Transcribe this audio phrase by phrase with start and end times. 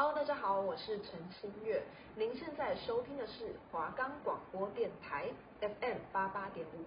[0.00, 1.82] Hello，大家好，我是陈新月。
[2.16, 5.26] 您现在收听的是华冈广播电台
[5.60, 6.86] FM 八八点五。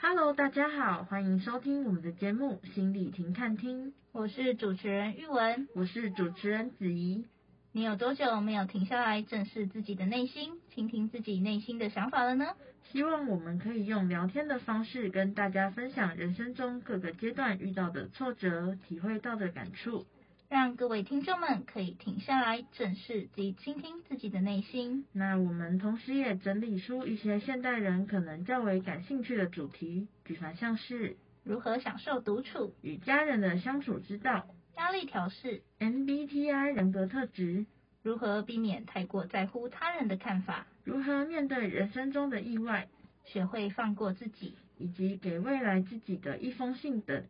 [0.00, 7.26] Hello，大家好，欢迎收听我们的节目《心理停看听》，我是主持人玉文，我是主持人子怡。
[7.72, 12.56] 你有多久没有停下来正视自己的内心，倾听自己内心的想法了呢？
[12.90, 20.06] 希望我们可以用聊天的方式跟大家分享人生中各个阶段遇到的挫折，体会到的感触。
[20.52, 25.06] 让各位听众们可以停下来，正视及倾听自己的内心。
[25.10, 34.44] 那我们同时也整理出一些现代人可能较为感兴趣的主题，举凡像是如何享受独处、与家人的相处之道、
[34.76, 37.64] 压力调试、MBTI 人格特质、
[38.02, 42.88] 如何避免太过在乎他人的看法、如何面对人生中的意外、
[43.24, 47.24] 学会放过自己，以及给未来自己的一封信等。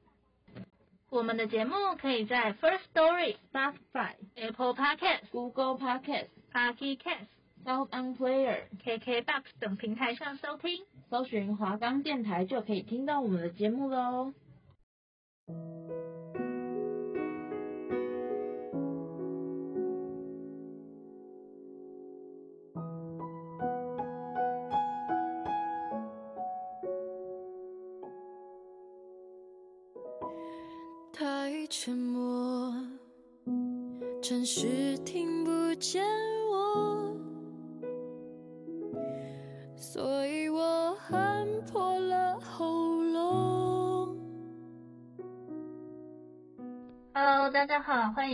[1.12, 7.26] 我们的节目可以在 First Story、Spotify、Apple Podcast、Google Podcast、Pocket Cast、
[7.66, 14.32] SoundOn Player、KKBox 等平台上收听，搜寻华冈电台就可以听到我们的节目喽。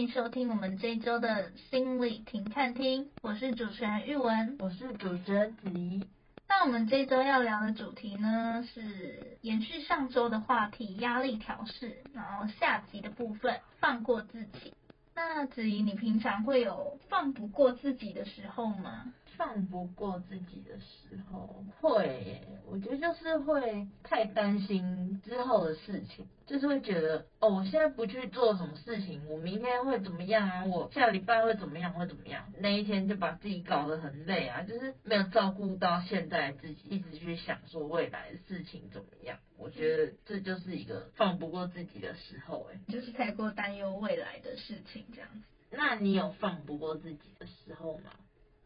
[0.09, 6.03] 迎收听我们这一周的心理停看厅，我是主持人玉文，我是主持人子怡。
[6.49, 14.73] 那我们这周要聊的主题呢，是延续上周的话题，压力调试，然后下集的部分，放过自己。
[15.15, 19.13] 那子怡，你平常会有放不过自己的时候吗？
[19.39, 30.65] 放不过自己的时候会，我觉得就是会太担心之后的事情，就是会觉得哦，我现在不去做什么事情，我明天会怎么样啊？
[30.67, 31.93] 我下礼拜会怎么样？
[31.93, 32.53] 会怎么样？
[32.59, 39.39] 那一天就把自己搞得很累啊，就是没有照顾到现在自己，一直去想说未来的事情怎么样。
[39.57, 45.43] 我觉得这就是一个放不过自己的时候，哎，就是太过担忧未来的事情这样子。
[45.71, 48.11] 那你有放不过自己的时候吗？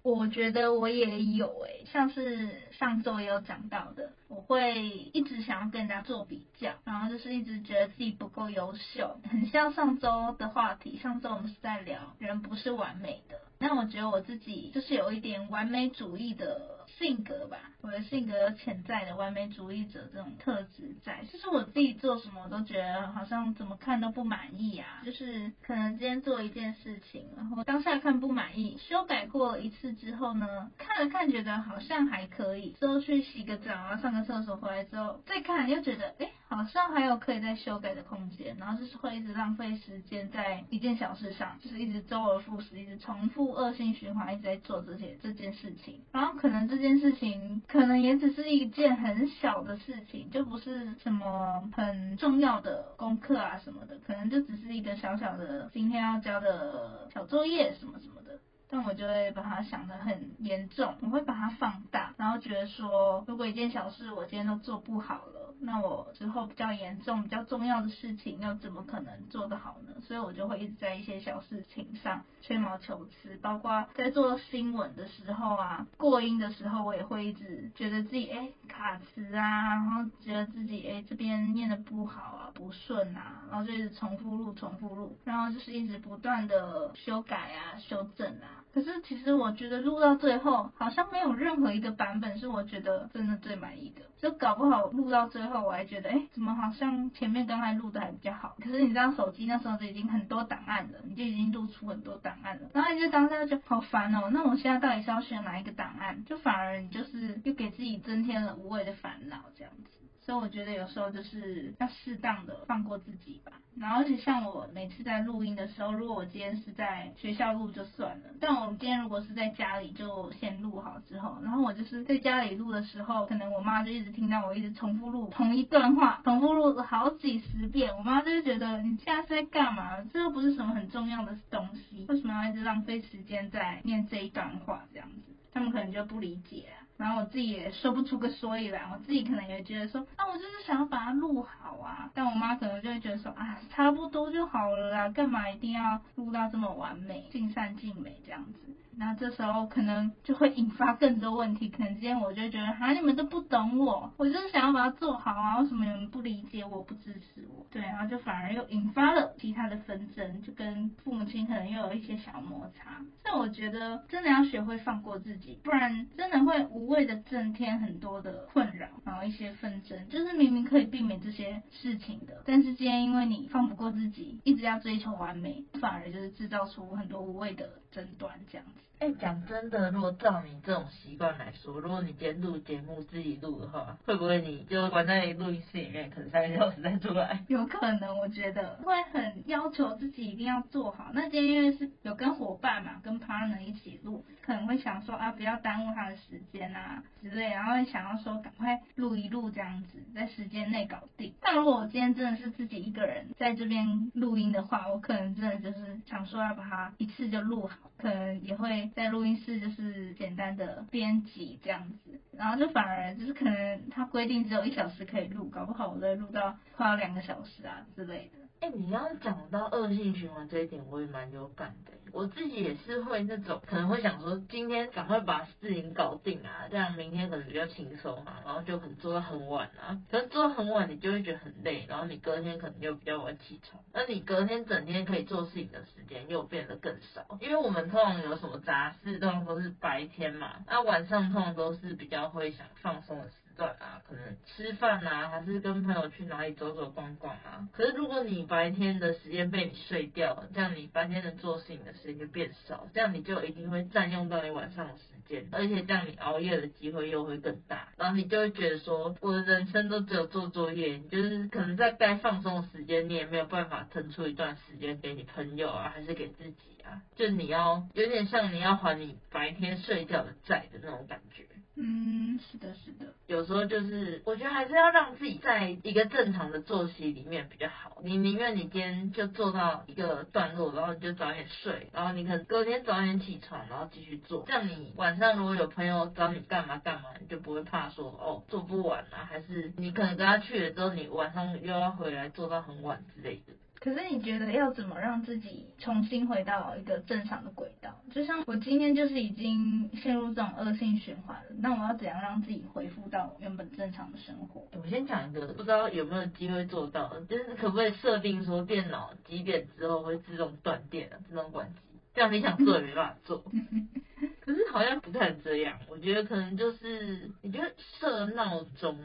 [0.03, 10.99] 我觉得我也有诶、像是上周也有讲到的，我会一直想要跟人家做比较，然后就是一直觉得自己不够优秀，很像上周的话题。
[10.99, 29.93] 上周我们是在聊人不是完美的，那我觉得我自己就是有一点完美主义的性格吧，我的性格有潜在的完美主义者这种特质在，就是我自己做什么我都觉得好像怎么看都不满意啊，就是可能今天做一件事情，然后当下看不满意，修改过一次。
[29.93, 58.39] 之后呢，看了看觉得好像还可以，之后去洗个澡啊，上个厕所回来之后再看又觉得，哎，好像还有可以再修改的空间，然后就是会一直浪费时间在一件小事上，就是一直周而复始，一直重复恶性循环，一直在做这些这件事情，然后可能这件事情可能也只是一件很小的事情，就不是什么很重要的功课啊什么的，可能就只是一个小小的今天要交的小作业什么什么的。
[58.69, 65.42] 但我就会把它想得很严重，我会把它放大，然后觉得说，如果一件小事我今天都做不好了。
[65.65, 69.95] 那我之后比较严重、比较重要的事情，又怎么可能做得好呢？
[70.03, 88.62] 所以我就会一直在一些小事情上吹毛求疵，包括在做新闻的时候啊，过音的时候，我也会一直觉得自己哎、卡词啊，然后觉得自己哎、这边念的不好啊，不顺啊，然后就一直重复录、重复录，然后就是一直不断的修改啊、修正啊。
[88.73, 95.63] 可是其实我觉得录到最后，好像没有任何一个版本是我觉得真的最满意的，就搞不好录到最后。
[95.63, 98.57] 我还觉得，哎、怎么好像前面刚才录的还比较好？
[98.63, 104.31] 可是你知道，手机那时候就已经很多档案了，你就已经录出很多档案了，然后你就当下就好烦哦。
[104.33, 106.25] 那我现在到底是要选哪一个档案？
[106.25, 109.99] 就反而你就是又给自己增添了无谓的烦恼，这样子。
[110.25, 113.53] 所以我觉得有时候就是要适当的放过自己吧。
[113.77, 130.03] 然后而且像我每次在录音的时候，如果我今天是在学校录就算了，但我今天如果是在家里，就先录好之后，然后我就是在家里录的时候，可能我妈就一直听到我一直重复录同一段话，重复录了好几十遍，我妈就会觉得你现在是在干嘛？
[130.13, 135.33] 这又不是什么很重要的东西，为什么要一直浪费时间在念这一段话这样子？
[135.51, 136.69] 他们可能就不理解。
[136.97, 148.59] 然后我自己也说不出个所以然，我自己可能也觉得说，那，我就是想要把它录好啊，但我妈可能就会觉得说，啊，差不多就好了啦，干嘛一定要录到这么完美，尽善尽美这样子。
[148.97, 157.67] 那这时候可能就会引发更多问题，可能今天我就觉得，哈，你们都不懂我，我就是想要把它做好啊，为什么你们不理解我，不支持我？
[157.71, 162.99] 对，然后就反而又引发了其他的纷争，就跟父母亲可能又有一些小摩擦。
[163.23, 178.81] 所以我觉得真的要学会放过自己，不然真的会无谓的增添很多的困扰，然后一些纷争，就是明明可以避免这些事情的，但是今天因为你放不过自己，一直要追求完美，反而就是制造出很多无谓的争端这样子。
[179.03, 187.43] 哎，讲真的，如果照你这种习惯来说，如果你今天录节目自己录的话，会不会你就关在录音室里面，可能三个小时再出来？
[187.51, 191.11] 有可能，我觉得会很要求自己一定要做好。
[191.15, 201.35] 那今天因为是有跟伙伴嘛，跟 partner 一起录，可能会想说啊，不要耽误他的时间啊之类，然后会想要说赶快录一录这样子，在时间内搞定。
[201.41, 208.89] 但如果我今天真的是自己一个人在这边录音的话，我可能真的就是想说要把它一次就录好，可能也会。
[208.95, 218.42] 在录音室就是简单的编辑这样子，然后就反而就是可能他规定只有一小时可以录，搞不好我都录到快要两个小时啊之类的。
[218.63, 221.91] 哎、你刚刚讲到恶性循环这一点，我也蛮有感的。
[222.13, 230.01] 我自己也是会那种，可能会想说，今天赶快把事情搞定啊，这样明天可能比较轻松啊，然后就可能做到很晚啊。
[230.09, 237.37] 可是做到很晚，你就会觉得很累，然后你隔天可能就比较晚起床，那你隔天整天可以做事情的时间又变得更少。
[237.41, 247.69] 因为我们通常有什么杂事，通常都是白天嘛，那晚上通常都是比较会想放松的时段啊，可能吃饭啊，还是跟朋友去哪里走走逛逛啊。
[247.73, 257.89] 可是如果你白天的时间被你睡掉了，这样你白天能做事情的时间就变少，这样你就一定会占用到你晚上的时间，而且这样你熬夜的机会又会更大。
[257.97, 271.45] 然后你就会觉得说，我的人生都只有做作业，就是可能在该放松的时间，你也没有办法腾出一段时间给你朋友啊，还是给自己啊，就你要有点像你要还你白天睡觉的债的那种感觉。
[271.75, 273.15] 嗯，是的，是的。
[273.27, 277.97] 有时候就是，我觉得还是要让自己在一个正常的作息里面比较好。
[278.05, 284.45] 你宁愿你今天就做到一个段落，然后你就早点睡，然后你可能隔天早点起床，然后继续做。
[284.47, 293.55] 这样你晚上如果有朋友找你干嘛干嘛，你就不会怕说哦做不完啊，还是你可能跟他去了之后，你晚上又要回来做到很晚之类的。
[293.83, 297.91] 可是你觉得要怎么让自己重新回到一个正常的轨道？
[298.13, 304.65] 就像我今天就是已经陷入这种恶性循环了，那我要怎样让自己恢复到原本正常的生活？
[304.81, 311.81] 我先讲一个，不知道有没有机会做到，就是可不可以设定说电脑几点之后会自动断电啊，自动关机？
[312.15, 313.43] 这样你想做也没办法做。
[314.43, 318.97] 可是好像不太这样，我觉得可能就是你觉得设闹钟。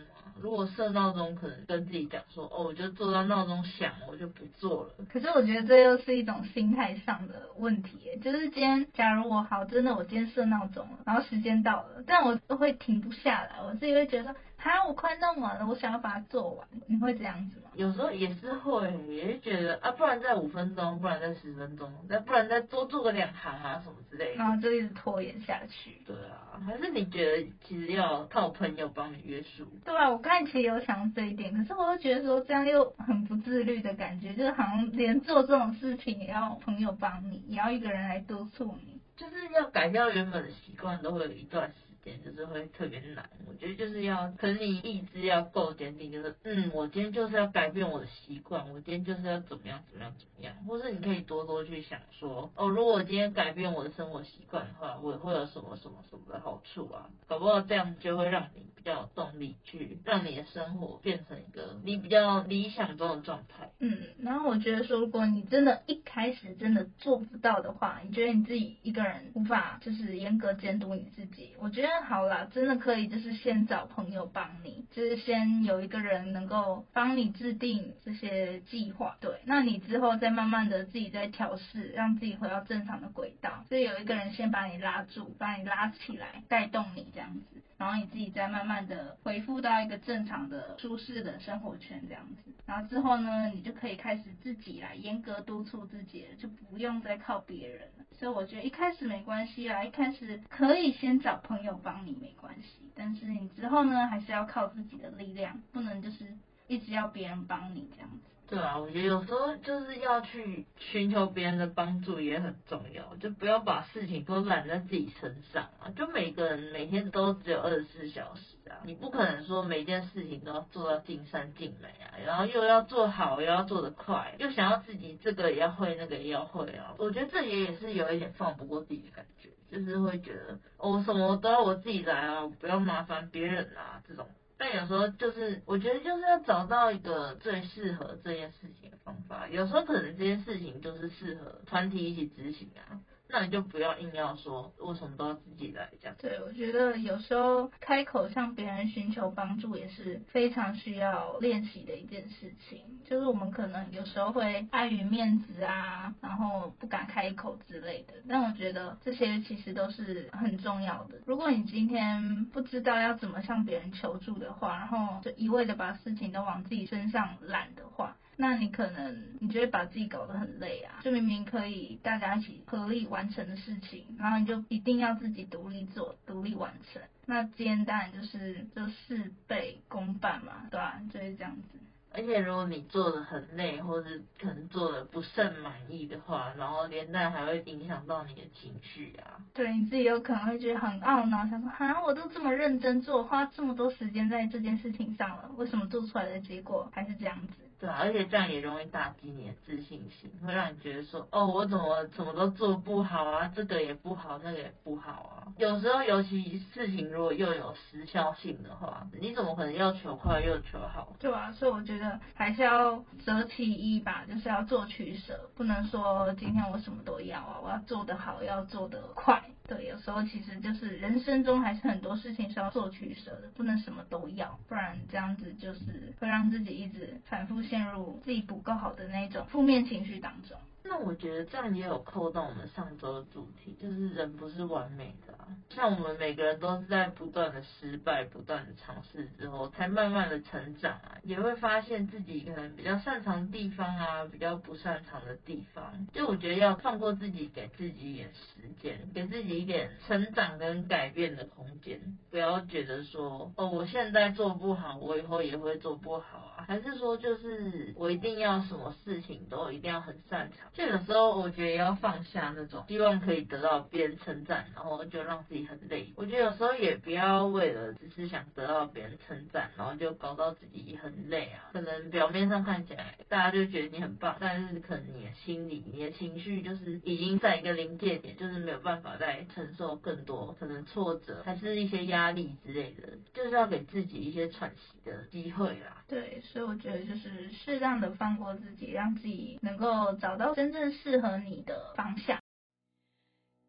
[0.41, 4.91] 如果设闹钟，可能跟自己讲说，哦，我就做到闹钟响，我就不做了。
[5.11, 14.35] 可是我觉得这又是一种心态上的问题，就是今天，假如我好，真的我今天设闹钟了，然后时间到了，但我都会停不下来，我自己会觉得。
[14.69, 17.69] 啊，我快弄完了，我想要把它做完，你会这样子吗？
[17.75, 26.01] 有时候也是会，也是觉得啊，不然再五分钟，不然再十分钟，再不然再多做个两行啊什么之类的，然后就一直拖延下去。
[26.05, 29.65] 对啊，还是你觉得其实要靠朋友帮你约束？
[29.85, 41.75] 对啊，我刚才其实有想这一点，可是我又觉得说这样又很不自律的感觉，就是好像连做这种事情也要朋友帮你，也要一个人来督促你，就是要改掉原本的习惯，都会有一段时
[42.23, 63.66] 就是会特别难，我觉得就是要，可是你意志要够坚定，就是嗯，我今天就是要改变我的习惯，我今天就是要怎么样怎么样怎么样，或是你可以多多去想说，哦，如果我今天改变我的生活习惯的话，我会有什么什么什么的好处啊，搞不好这样就会让你比较有动力去让你的生活变成一个你比较理想中的状态。
[63.79, 71.87] 嗯，然后我觉得说，如果你真的一开始真的做不到的话，你觉得你自己一个人无法就是严格监督你自己，我觉得。
[72.07, 87.61] 好啦，真的可以，就是先找朋友帮你，就是先有一个人能够帮你制定这些计划，对，那你之后再慢慢的自己再调试，让自己回到正常的轨道，就有一个人先把你拉住，把你拉起来，带动你这样子。
[87.77, 98.05] 然后你自己再慢慢的恢复到一个正常的、舒适的生活圈这样子，然后之后呢，你就可以开始自己来严格督促自己了，就不用再靠别人了。
[98.11, 106.25] 所以我觉得一开始没关系啊，一开始可以先找朋友帮你没关系，但是你之后呢，还是要靠自己的力量，不能就是
[106.67, 108.36] 一直要别人帮你这样子。
[108.49, 115.91] 对啊，我觉得有时候就是要去寻求别人的帮助也很重要，就不要把事情都揽在自己身上啊。
[115.97, 126.95] 就每个人每天都只有二十四小时啊，你不可能说每件事情都要做到尽善尽美啊，然后又要做好，又要做得快，又想要自己这个也要会，那个也要会啊。
[126.97, 134.25] 我觉得这也也是有一点放不过自己的感觉，就是会觉得我什么都要我自己来啊，不要麻烦别人啊这种。
[134.57, 139.47] 但有时候就是，我觉得就是要找到一个最适合这件事情的方法。
[139.47, 143.01] 有时候可能这件事情就是适合团体一起执行啊。
[143.29, 146.15] 那你就不要硬要说，我什么都要自己来这样。
[146.19, 152.81] 对，我觉得有时候开口向别人寻求帮助也是非常需要练习的一件事情。
[153.05, 158.13] 就是我们可能有时候会碍于面子啊，然后不敢开口之类的。
[158.27, 161.19] 但我觉得这些其实都是很重要的。
[161.25, 181.01] 如果你今天不知道要怎么向别人求助的话，然后就一味的把事情都往自己身上揽的话，那你可能你就会把自己搞得很累啊，就明明可以大家一起合力完成的事情，然后你就一定要自己独立做、独立完成，那今天当然就是就事倍功半嘛，对吧、啊？
[181.11, 181.79] 就是这样子。
[182.13, 189.37] 而且如果你做的很累，或者可能做的不甚满意的话，然后连带还会影响到你的情绪啊。
[189.53, 197.53] 对，你自己有可能会觉得很懊恼，想说啊，我都这么认真做，花这么多时间在这件事情上了，为什么做出来的结果还是这样子？
[197.79, 205.53] 对啊，而且这样也容易打击你的自信心，会让你觉得说，哦，我怎么怎么都做不好啊，这个也不好，那个也不好啊。
[205.57, 211.13] 有时候，尤其事情如果又有时效性的话，你怎么可能要求快又求好？
[211.19, 219.43] 对啊，所以我觉得还是要择其一吧，就是要做取舍，不能说今天我什么都要啊，我要做得好，要做得快。
[219.67, 230.57] 对，有时候其实就是人生中还是很多事情是要做取舍的，不能什么都要，不然这样子就是会让自己一直反复陷入自己不够好的那种负面情绪当中。
[230.87, 235.47] 那我觉得这样也有扣动我们上周的主题，就是人不是完美的啊。
[235.69, 246.07] 像我们每个人都是在不断的失败、不断的尝试之后，才慢慢的成长啊，也会发现自己可能比较擅长的地方啊，比较不擅长的地方。
[246.13, 260.69] 就我觉得要放过自己，给自己一点时间，给自己一点成长跟改变的空间，不要觉得说，哦，我现在做不好，我以后也会做不好啊，还是说就是我一定要什么事情都一定要很擅长。
[260.73, 266.13] 这个时候，我觉得要放下那种希望可以得到别人称赞，然后就让自己很累。
[266.15, 271.69] 我觉得有时候也不要为了只是想得到别人称赞，然后就搞到自己很累啊。
[271.73, 286.03] 可能表面上看起来大家就觉得你很棒，但是可能你的心里、你的情绪就是已经在一个临界点，就是没有办法再承受更多可能挫折，还是一些压力之类的，就是要给自己一些喘息的机会啦。
[286.07, 292.39] 对，所以我觉得就是适当的放过自己，让自己能够找到真正适合你的方向。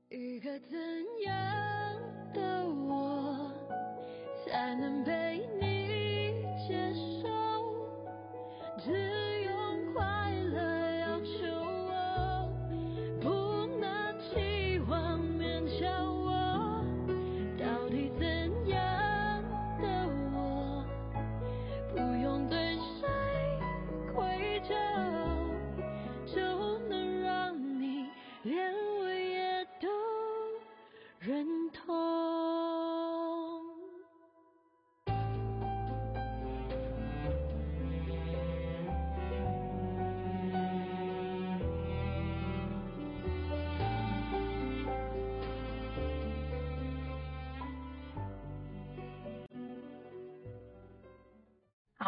[0.09, 0.79] 一个怎
[1.25, 2.01] 样
[2.33, 3.53] 的我
[4.47, 5.28] 才能被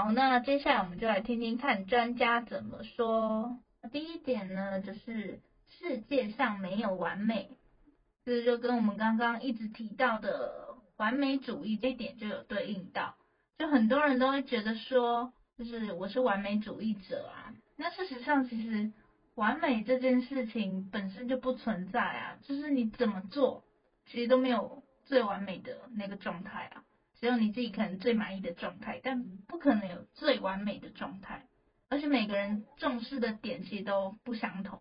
[0.02, 3.58] 好，那接下来我们就来听听看专家怎么说。
[3.92, 7.50] 第一点呢，就是世界上没有完美，
[8.24, 13.14] 这就跟我们刚刚一直提到的完美主义这一点就有对应到。
[13.58, 17.52] 就很多人都会觉得说，就是我是完美主义者啊。
[17.76, 18.90] 那事实上，其实
[19.34, 23.64] 完美这件事情本身就不存在啊，就是你怎么做，
[24.06, 26.84] 其实都没有最完美的那个状态啊。
[27.20, 31.46] 只有你自己可能最满意的状态，但不可能有最完美的状态。
[31.88, 34.80] 而且每个人重视的点其实都不相同，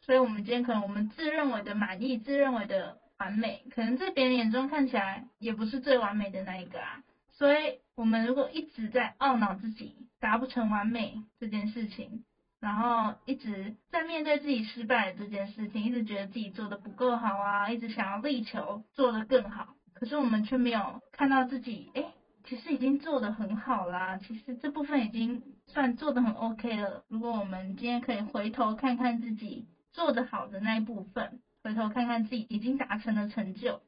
[0.00, 7.02] 所以我们今天可能我们自认为的满意、自认为的完美，可能在别人眼中看起来也不是最完美的那一个啊。
[7.30, 12.24] 所以，我们如果一直在懊恼自己达不成完美这件事情，
[12.58, 19.76] 然后一直在面对自己失败的这件事情，一直觉得自己做的不够好啊，一直想要力求做得更好。
[20.00, 22.02] 可是我们却没有看到自己，哎，
[22.44, 24.16] 其实已经做得很好啦。
[24.16, 27.04] 其实这部分已经算做得很 OK 了。
[27.08, 33.82] 如果我们今天可以回头看看自己做得好的那一部分，回头看看自己已经达成的成就，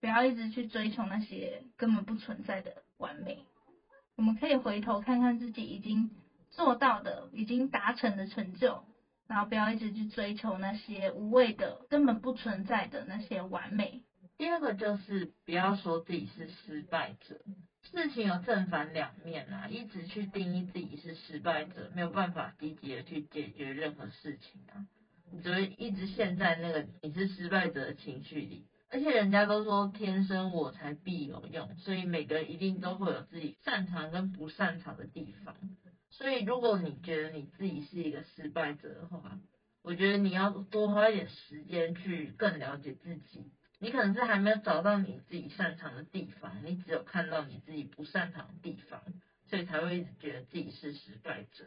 [0.00, 3.44] 不要一直去追求那些根本不存在的完美。
[4.16, 6.10] 我们可以回头看看自己已经
[6.50, 8.84] 做到的、已经达成的成就，
[9.26, 14.02] 然后不要一直去追求那些无谓的、根本不存在的那些完美。
[14.38, 17.40] 第二个就是不要说自己是失败者。
[17.90, 24.86] 事情有正反两面啊，一直去定义自己是失败者，没有办法积极的去解决任何事情啊，
[25.32, 28.66] 你只会一直陷在那个你是失败者的情绪里。
[28.90, 35.56] 而且人家都说天生我材必有用，所以每个人一定都会有自己擅长跟不擅长的地方。
[36.10, 39.40] 所以如果你觉得你自己是一个失败者的话，
[39.82, 43.50] 我觉得你要多花一点时间去更了解自己。
[43.80, 49.00] 你可能是还没有找到你自己擅长的地方，你只有看到你自己不擅长的地方，
[49.48, 51.64] 所以才会一直觉得自己是失败者。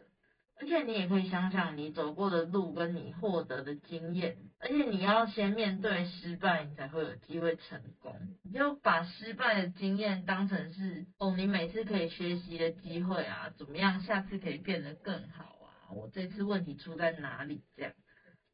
[0.60, 8.14] 而且你也可以想想你走过的路跟你获得的经验，而且你要先面对失败，你才会有机会成功。
[8.44, 15.90] 你就把失败的经验当成是哦，你每次可以学习的机会啊，怎么样，下次可以变得更好啊？
[15.90, 17.62] 我这次问题出在哪里？
[17.74, 17.92] 这样。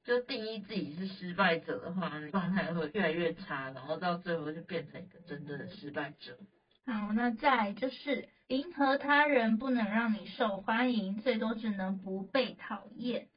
[0.08, 6.38] 就定义自己是失败者的话，状态会越来越差，然后到最后就变成一个真正的失败者。
[6.86, 13.28] 好，那再就是迎合他人不能让你受欢迎，最多只能不被讨厌。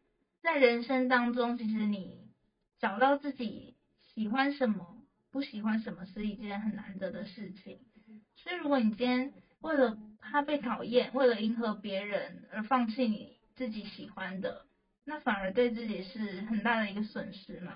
[0.42, 2.22] 在人生当中，其实你
[2.80, 3.76] 找到自己
[4.16, 7.80] 喜欢什么、不喜欢什么是一件很难得的事情。
[8.38, 14.66] 所以，如果你今天为了怕被讨厌，为了迎合别人而放弃你自己喜欢的，
[15.06, 17.74] 那反而对自己是很大的一个损失嘛。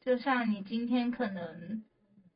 [0.00, 1.82] 就像你今天可能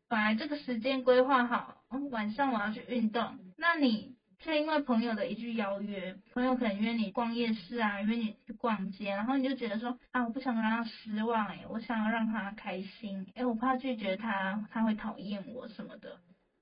[0.09, 16.21] 本来这个时间规划好，晚上我要去运动，那你却因为朋友的一句邀约，朋友可能约你逛夜市啊，约你去逛街，然后你就觉得说啊，我不想让他失望诶，我想要让他开心，诶，我怕拒绝他，他会讨厌我什么的，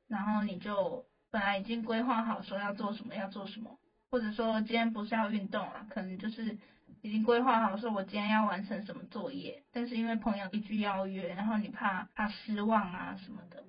[0.08, 3.78] 然后你就本来已经规划好说要做什么要做什么，
[4.10, 6.58] 或者说今天不是要运动啊，可能就是。
[7.06, 13.62] 已经规划好说，我今天要完成什么作业，但是因为朋友一句邀约，然后你怕他失望啊什么的，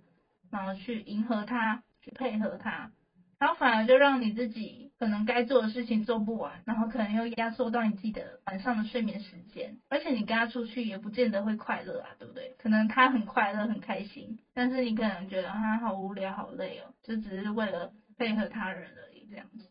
[0.49, 2.91] 然后去迎合他，去配合他，
[3.37, 12.55] 然后反而就让你自己可能该做的事情做不完，然后可能又压缩到你自己的晚上的睡眠时间，而且你跟他出去也不见得会快乐啊，对不对？
[12.57, 19.69] 可能他很快乐很开心，但是你可能觉得他好无聊好累哦，就只是为了配合他人而已这样子。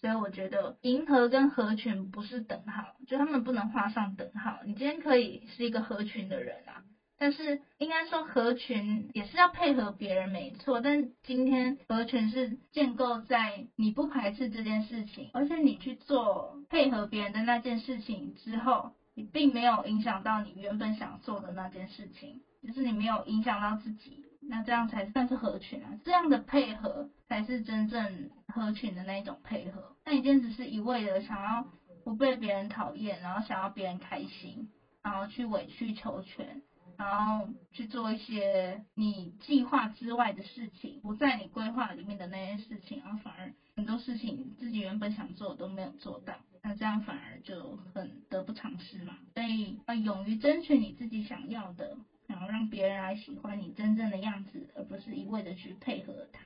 [0.00, 4.60] 所以我觉得迎合跟合群不是等号，就他们不能画上等号。
[4.64, 6.84] 你今天可以是一个合群的人啊，
[7.18, 24.24] 但是应该说合群也是要配合别人没错，但今天合群是建构在你不排斥这件事情，而且你去做配合别人的那件事情之后，你并没有影响到你原本想做的那件事情，就是你没有影响到自己。
[24.50, 29.96] 那这样才算是合群啊，这样的配合才是真正合群的那一种配合。
[30.04, 31.66] 那你今天只是一味的想要
[32.04, 34.70] 不被别人讨厌，然后想要别人开心，
[35.02, 36.62] 然后去委曲求全，
[36.96, 49.18] 然后去做一些你计划之外的事情，不在你规划里面的那些事情，然后反而很多事情自己原本想做都没有做到，那这样反而就很得不偿失嘛。
[49.34, 51.96] 所以要勇于争取你自己想要的。
[52.28, 56.37] 然后让别人来喜欢你真正的样子，而不是一味的去配合他。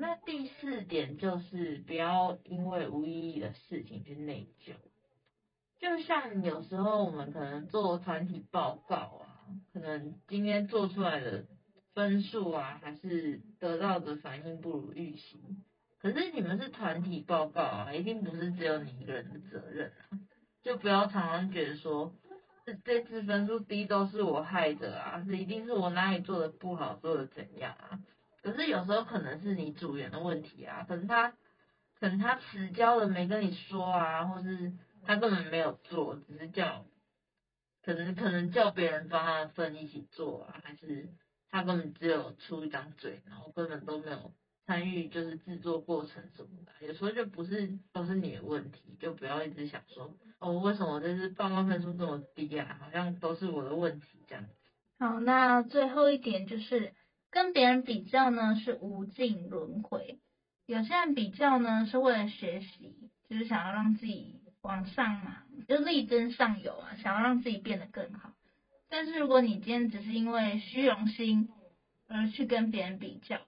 [0.00, 4.72] 那第四点就是不要因为无意义的事情去内疚。
[5.78, 11.44] 就像有时候我们可能做团体报告啊，可能今天做出来的
[11.92, 15.38] 分数啊，还是得到的反应不如预期。
[16.00, 20.16] 可是你们是团体报告啊，一定不是只有你一个人的责任啊，
[20.62, 22.14] 就不要常常觉得说。
[22.64, 28.00] 这这次分数低都是我害的啊，是一定是我哪里做的不好，做的怎样啊？
[28.42, 31.30] 可是有时候可能是你组员的问题啊，可能他
[31.98, 34.72] 可能他迟交了没跟你说啊，或是
[35.04, 36.86] 他根本没有做，只是叫
[37.82, 41.08] 可能可能叫别人帮他分一起做啊，还是
[41.50, 44.32] 他根本只有出一张嘴，然后根本都没有
[44.66, 50.14] 参与就是制作过程什么的，有时候就不是都是你的问题，就不要一直想说。
[50.38, 52.78] 哦，为什么这次报告分数这么低啊？
[52.80, 54.46] 好像都是我的问题这样。
[54.98, 56.94] 好，那最后一点就是
[57.30, 60.18] 跟别人比较呢，是无尽轮回。
[60.66, 62.94] 有些人比较呢，是为了学习，
[63.28, 68.32] 就是想要让自己往上嘛，就力争上游啊，想要让自己变得更好。
[68.88, 71.48] 但是如果你今天只是因为虚荣心
[72.08, 73.40] 而去跟别人比较，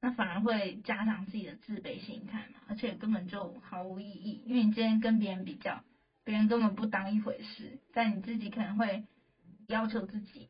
[0.00, 5.82] 那反而会加强自己的自卑心态嘛，而且根本就毫无意义，因为你今天跟别人比较，
[6.24, 9.04] 别人根本不当一回事，但你自己可能会
[9.68, 10.48] 要求自己，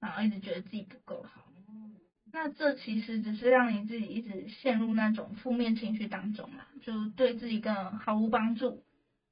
[0.00, 1.43] 然后一直觉得自己不够好，
[2.34, 8.82] 那这其实只是让你自己一直陷入那种负面情绪当中嘛，就对自己更毫无帮助，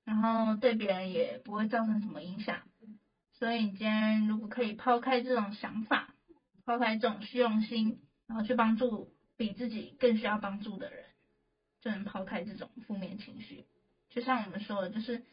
[0.05, 2.62] 然后对别人也不会造成什么影响，
[3.33, 6.15] 所以你今天如果可以抛开这种想法，
[6.65, 9.12] 抛开这种虚荣心，然后去帮助。
[9.35, 11.05] 比自己更需要帮助的人，
[11.81, 13.65] 就能抛开这种负面情绪。
[14.11, 15.25] 就像我们说的，就是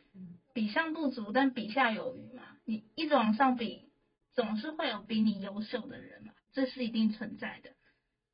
[0.52, 2.42] 比上不足，但比下有余嘛。
[2.66, 3.92] 你一直往上比，
[4.34, 7.72] 总是会有比你优秀的人嘛，这是一定存在的。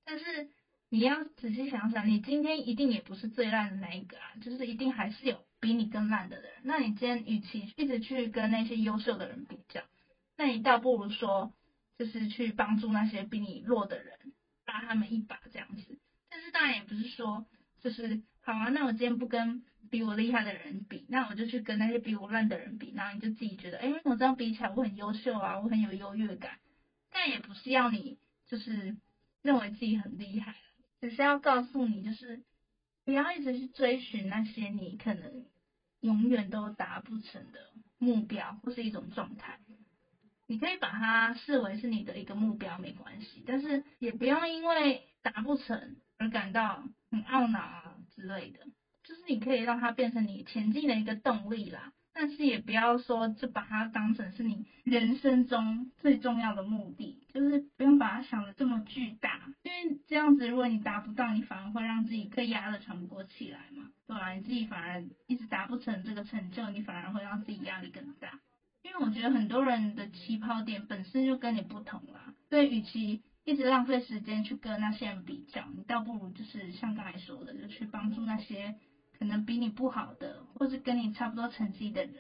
[0.04, 0.50] 但是
[0.90, 6.52] 你要仔细想想，你今天一定也不是最烂的那一个啊，就是一定还是有比你更烂的人。
[6.64, 9.82] 那你今天与其一直去跟那些优秀的人比较，
[10.38, 11.54] 那你倒不如说，
[11.98, 14.20] 就是去帮助那些比你弱的人。
[14.68, 17.46] 拉他们一把这样子，但是当然也不是说
[17.82, 26.58] 就是好啊，那我今天不跟比我厉害的人比，那我就去跟那些比我烂的人比，然后你就自己觉得，哎，我这样比起来我很优秀啊，我很有优越感。
[27.16, 28.98] 但也不是要你就是
[29.42, 30.54] 认为自己很厉害，
[31.00, 32.44] 只是要告诉你，就是
[33.06, 35.46] 不要一直去追寻那些你可能
[36.02, 39.62] 永远都达不成的目标或是一种状态。
[40.46, 48.60] 你可以把它视为是你的一个目标，没关系，但是也不要因为达不成而感到很懊恼啊之类的。
[49.06, 64.32] 就是你可以让它变成你前进的一个动力啦，但是也不要说就把它当成是你人生中最重要的目的，就是不用把它想得这么巨大，因为这样子如果你达不到，你反而会让自己更压得喘不过气来嘛，对吧？
[64.32, 68.40] 你自己反而一直达不成这个成就，你反而会让自己压力更大。
[68.82, 78.76] 因为我觉得很多人的起跑点本身就跟你不同啦，所以与其一直浪费时间去跟那些人比较，你倒不如就是像刚才说的，就去帮助那些
[79.18, 82.14] 可能比你不好的，或是跟你差不多成绩的人，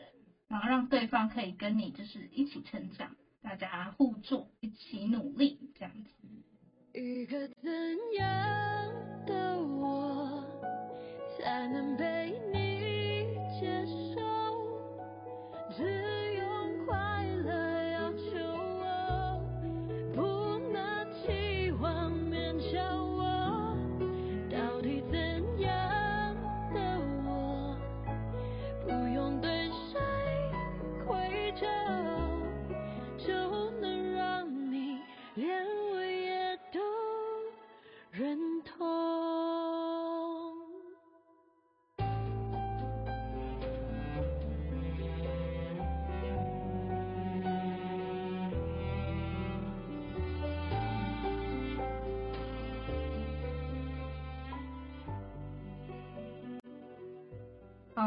[0.47, 6.11] 然后让对方可以跟你就是一起成长，大家互助，一起努力这样子。
[6.93, 7.71] 一个怎
[8.17, 8.25] 样
[9.25, 10.43] 的我
[11.37, 12.33] 才能被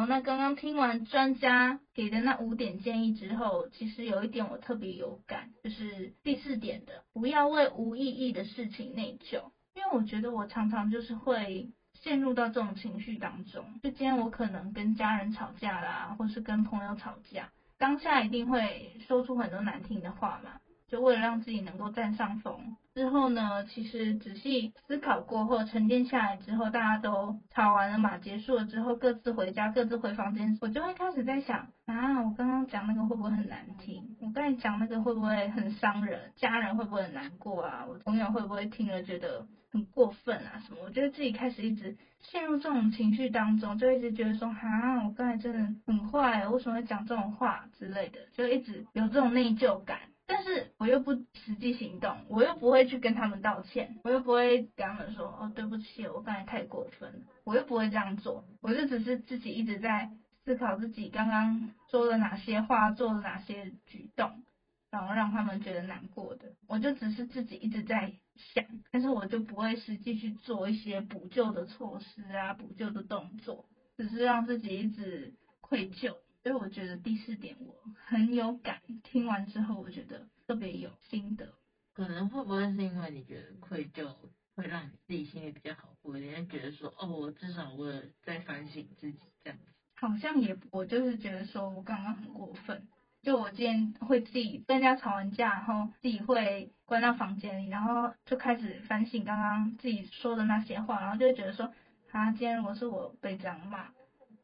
[0.06, 9.50] 那刚刚听完专家给的那五点建议之后，其实有一点我特别有感，就是第四点的，不要为无意义的事情内疚。
[9.74, 20.61] 因为我觉得我常常就是会陷入到这种情绪当中，就今天我可能跟家人吵架啦，或是跟朋友吵架，当下一定会说出很多难听的话嘛。
[20.88, 34.16] 就为了让自己能够占上风，之后呢，其实仔细思考过后，沉淀下来之后，大家都吵完了嘛，结束了之后，各自回家，各自回房间，我就会开始在想啊，我刚刚讲那个会不会很难听？
[34.20, 36.32] 我刚才讲那个会不会很伤人？
[36.34, 37.87] 家人会不会很难过啊？
[37.88, 40.58] 我朋友会不会听了觉得很过分啊？
[40.66, 40.80] 什么？
[40.82, 50.00] 我觉得自己开始一直陷入这种情绪当中，就一直觉得说啊，我刚才真的很坏，为什么会讲这种话之类的，就一直有这种内疚感。
[50.30, 60.10] 但是我又不实际行动，我又不会去跟他们道歉，我又不会跟他们说哦，对不起，我刚才太过分了，我又不会这样做，我就只是自己一直在
[60.44, 64.44] 思考自己刚刚说了哪些话，做了哪些举动，
[64.90, 73.64] 然后让他们觉得难过的，我就只是自己一直在想，但是我就不会实际去做一些补救的措施啊，补救的动作，
[73.96, 76.14] 只是让自己一直愧疚。
[76.42, 77.74] 所以我觉得第四点我
[78.07, 81.53] 很有感，听完之后我觉得特别有心得。
[81.92, 84.14] 可能会不会是因为你觉得愧疚
[84.55, 89.64] 会让你自己心里比较好过一点，觉得说哦，我至少我在反省自己这样子。
[89.96, 92.87] 好像也，我就是觉得说我刚刚很过分，
[93.22, 101.74] 就我今天会自己跟人家吵完架，然后自己会关到房间里，然后就开始反省刚刚自己说的那些话，然后就会觉得说
[102.12, 103.90] 啊，今天如果是我被这样骂，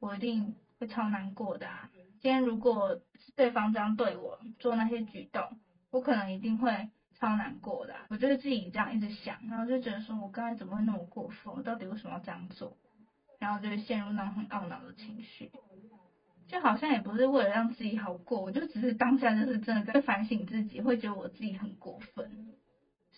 [0.01, 0.57] 我一定。
[0.79, 1.91] 会超难过的啊！
[2.21, 3.01] 今天如果
[3.37, 5.59] 对方这样对我做那些举动，
[5.91, 7.95] 我可能一定会超难过的。
[8.09, 11.55] 我就是自己这样一直想，然后就觉得说我刚才怎么会那么过分？
[11.55, 12.77] 我到底为什么要这样做？
[13.39, 15.51] 然后就会陷入那种很懊恼的情绪，
[16.49, 22.55] 就好像也不是为了让自己好过，我就只是当下就是真的在反省自己，会觉得我自己很过分。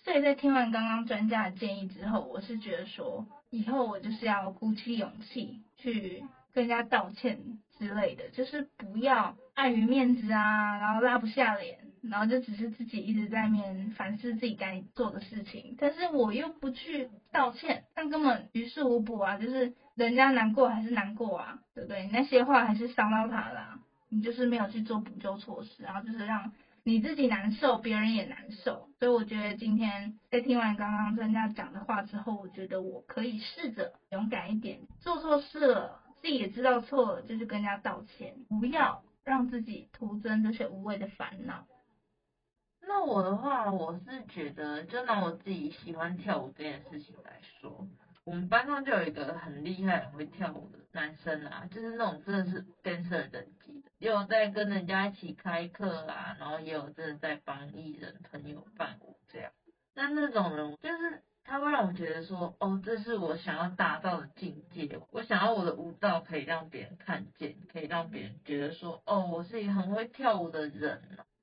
[0.03, 6.23] 所以在听完刚刚专家的建议之后，我是觉得说，以后我就是要鼓起勇气去
[6.57, 7.37] 跟人家道歉
[7.77, 22.09] 之类的，就是不要碍于面子啊，然后拉不下脸，然后就只是自己一直在面反思自己该做的事情，但是我又不去道歉，那根本于事无补啊，就是人家难过还是难过啊，对不对？
[22.11, 26.51] 那些话还是伤到他了，你就是没有去做补救措施，然后就是让。
[26.83, 41.65] 你自己难受，别人也难受，所以我觉得今天在听完刚刚专家讲的话之后，我觉得我可以试着勇敢一点，做错事了，自己也知道错了，就是跟人家道歉，不要让自己徒增这些无谓的烦恼。
[42.81, 47.87] 那我的话，我是觉得，就拿我自己喜欢跳舞这件事情来说。
[48.23, 59.51] 我们班上就有一个很厉害、很会跳舞的男生啊，就是那种真的是 dancer 等级的，也有在跟人家一起开课啊，然后也有真的在帮艺人朋友伴舞这样。
[59.93, 64.99] 那那种人，就是他会让我觉得说，哦，这是我想要达到的境界。
[65.11, 71.01] 我想要我的舞蹈可以让别人看见，可以让别人觉得说，哦，我是一个很会跳舞的人。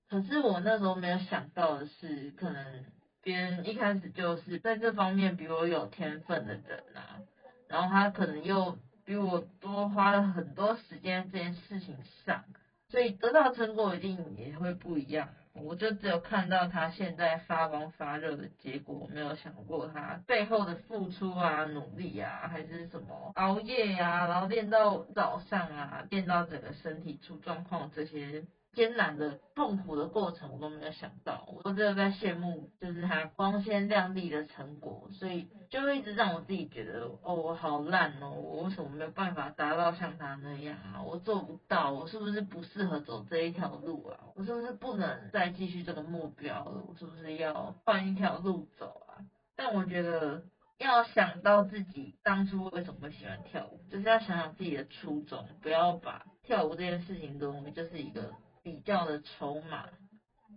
[0.08, 2.84] 可是我那时候没有想到的是，可能。
[3.22, 7.24] 别人一开始就是在这方面比我有天分的人啊，
[7.68, 12.44] 然后他可能又比我多花了很多时间在这件事情上，
[12.90, 15.30] 所以得到成果一定也会不一样。
[15.54, 28.44] 我就只有看到他现在发光发热的结果，没有想过他背后的付出啊、努力啊，还是什么熬夜呀、然后练到早上啊，练到整个身体出状况这些。
[28.74, 41.02] 艰难的、痛苦的过程，我都没有想到，我真的在羡慕，就是他光鲜亮丽的成果，所以就一直让我自己觉得，哦，我好烂哦，我为什么没有办法达到像他那样啊？
[41.02, 44.18] 我做不到，我是不是不适合走这一条路啊？
[44.34, 46.82] 我是不是不能再继续这个目标了？
[46.88, 49.22] 我是不是要换一条路走啊？
[49.56, 50.42] 但我觉得
[50.78, 58.32] 要想到自己当初为什么会喜欢跳舞，就是要想想自己的初衷，不要把跳舞这件事情中就是一个。
[58.64, 59.86] 比较的筹码，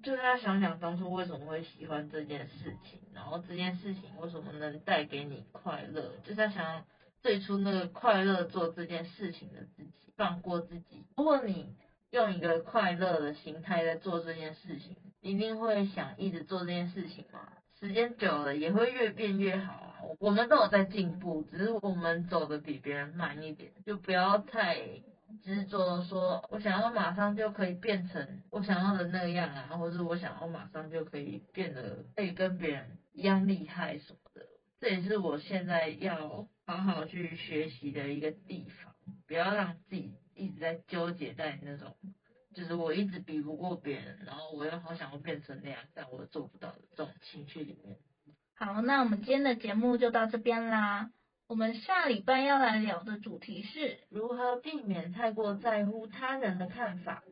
[0.01, 6.85] 就是要想想当初为什么会喜欢这件事情，然后这件事情为什么能带给你快乐，就是要想
[7.21, 11.05] 最初那个快乐做这件事情的自己，放过自己。
[11.17, 11.75] 如果你
[12.11, 17.51] 用一个快乐的心态在做这件事情，一定会想一直做这件事情嘛。
[17.77, 19.95] 时间久了也会越变越好啊。
[20.19, 24.79] 我们都有在进步，只是我们走的比别人慢一点，就不要太。
[25.43, 34.45] 执着说，我想要马上就可以变成我想要的那样啊，或者我想要马上就可以变得可以跟别人一样厉害什么的，
[34.79, 38.93] 这也是我现在要好好去学习的一个地方，
[39.27, 41.95] 不要让自己一直在纠结在那种，
[42.53, 47.97] 就是我一直比不过别人，然后我又好想要变成那样，但我做不到的这种情绪里面。
[48.55, 51.11] 好，那我们今天的节目就到这边啦。
[51.47, 57.23] 我们下礼拜要来聊的主题是如何避免太过在乎他人的看法。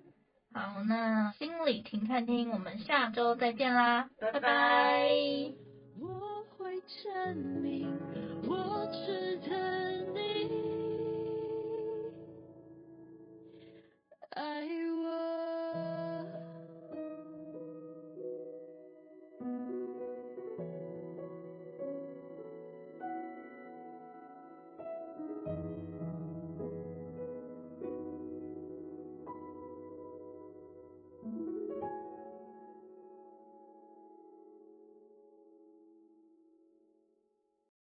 [0.53, 4.39] 好，那心理停看厅，我们下周再见啦，拜拜。
[4.39, 5.09] 拜拜。
[5.99, 7.99] 我会证明
[8.47, 9.74] 我值得你